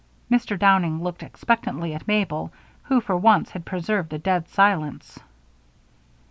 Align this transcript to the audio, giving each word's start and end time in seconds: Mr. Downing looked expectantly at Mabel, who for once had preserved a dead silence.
Mr. 0.31 0.57
Downing 0.57 1.03
looked 1.03 1.21
expectantly 1.21 1.93
at 1.93 2.07
Mabel, 2.07 2.51
who 2.85 3.01
for 3.01 3.15
once 3.15 3.51
had 3.51 3.67
preserved 3.67 4.11
a 4.13 4.17
dead 4.17 4.47
silence. 4.49 5.19